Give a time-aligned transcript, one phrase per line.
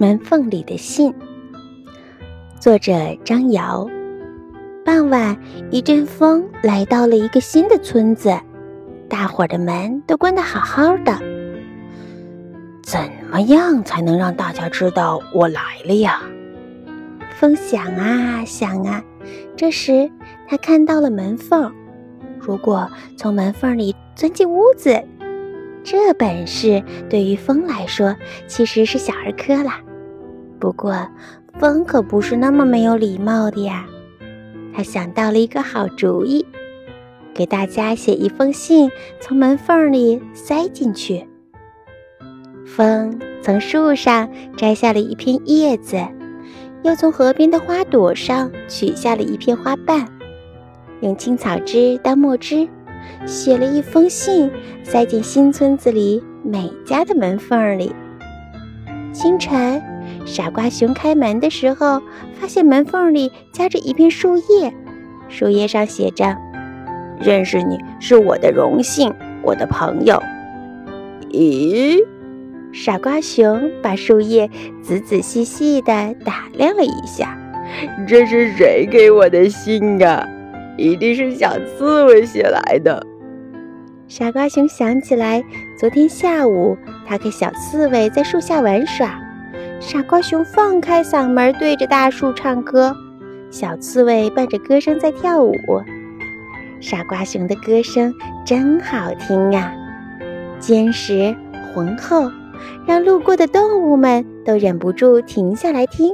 [0.00, 1.12] 门缝里的信，
[2.58, 3.86] 作者张瑶。
[4.82, 5.36] 傍晚，
[5.70, 8.34] 一阵风来到了一个新的村子，
[9.10, 11.12] 大伙儿的门都关得好好的。
[12.82, 12.98] 怎
[13.30, 16.22] 么样才能让大家知道我来了呀？
[17.38, 19.04] 风想啊想啊，
[19.54, 20.10] 这时
[20.48, 21.70] 他看到了门缝。
[22.38, 24.98] 如果从门缝里钻进屋子，
[25.84, 29.78] 这本事对于风来说其实是小儿科啦。
[30.60, 31.08] 不过，
[31.58, 33.86] 风可不是那么没有礼貌的呀。
[34.74, 36.46] 他想到了一个好主意，
[37.34, 41.26] 给大家写一封信，从门缝里塞进去。
[42.66, 45.96] 风从树上摘下了一片叶子，
[46.82, 50.06] 又从河边的花朵上取下了一片花瓣，
[51.00, 52.68] 用青草汁当墨汁，
[53.26, 54.50] 写了一封信，
[54.84, 57.92] 塞进新村子里每家的门缝里。
[59.12, 59.82] 清晨。
[60.26, 62.02] 傻瓜熊开门的时候，
[62.38, 64.72] 发现门缝里夹着一片树叶，
[65.28, 66.36] 树叶上写着
[67.20, 69.12] ：“认识你是我的荣幸，
[69.42, 70.22] 我的朋友。”
[71.30, 71.98] 咦？
[72.72, 74.48] 傻瓜熊把树叶
[74.82, 77.36] 仔仔细细地打量了一下，
[78.06, 80.28] 这是谁给我的信啊？
[80.76, 83.04] 一定是小刺猬写来的。
[84.10, 85.40] 傻瓜熊想起来，
[85.78, 89.16] 昨天下午他和小刺猬在树下玩耍。
[89.78, 92.92] 傻瓜熊放开嗓门对着大树唱歌，
[93.52, 95.54] 小刺猬伴着歌声在跳舞。
[96.80, 98.12] 傻瓜熊的歌声
[98.44, 99.72] 真好听啊，
[100.58, 101.32] 坚实
[101.72, 102.32] 浑厚，
[102.84, 106.12] 让路过的动物们都忍不住停下来听。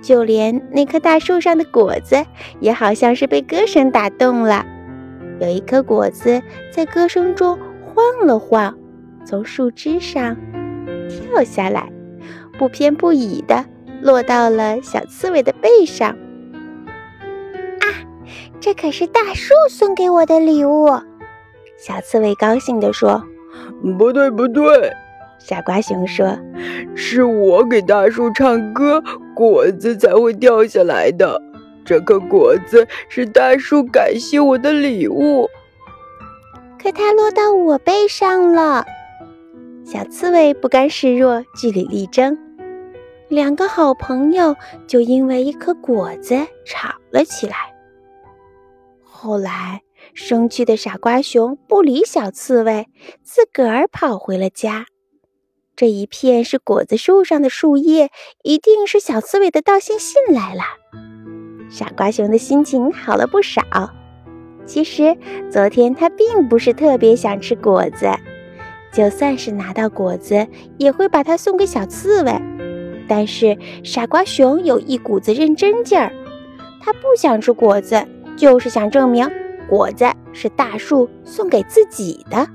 [0.00, 2.24] 就连那棵大树上的果子
[2.60, 4.64] 也好像是被歌声打动了，
[5.40, 8.78] 有一颗果子在歌声中晃了晃，
[9.24, 10.36] 从树枝上
[11.08, 11.90] 跳下来。
[12.58, 13.64] 不偏不倚地
[14.02, 16.10] 落到了小刺猬的背上。
[16.10, 17.88] 啊，
[18.60, 20.88] 这可是大树送给我的礼物！
[21.78, 23.24] 小刺猬高兴地说。
[23.98, 24.92] 不对，不对，
[25.38, 26.38] 傻瓜熊说，
[26.94, 29.02] 是我给大树唱歌，
[29.34, 31.40] 果子才会掉下来的。
[31.90, 35.50] 这颗果子是大树感谢我的礼物，
[36.80, 38.86] 可它落到我背上了。
[39.84, 42.38] 小刺猬不甘示弱，据理力争。
[43.28, 44.54] 两个好朋友
[44.86, 47.56] 就因为一颗果子吵了起来。
[49.02, 49.82] 后来，
[50.14, 52.86] 生气的傻瓜熊不理小刺猬，
[53.24, 54.86] 自个儿跑回了家。
[55.74, 58.12] 这一片是果子树上的树叶，
[58.44, 60.62] 一定是小刺猬的道歉信来了。
[61.80, 63.62] 傻瓜熊的心情好了不少。
[64.66, 65.16] 其实，
[65.50, 68.06] 昨天他并不是特别想吃果子，
[68.92, 70.46] 就算是拿到果子，
[70.76, 72.38] 也会把它送给小刺猬。
[73.08, 76.12] 但是傻瓜熊有一股子认真劲儿，
[76.82, 79.26] 他不想吃果子，就是想证明
[79.66, 80.04] 果子
[80.34, 82.46] 是大树送给自己的。